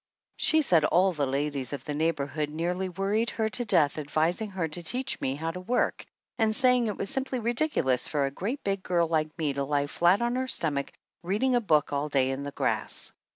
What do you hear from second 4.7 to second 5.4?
teach me